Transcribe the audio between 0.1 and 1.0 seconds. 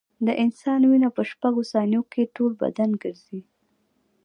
د انسان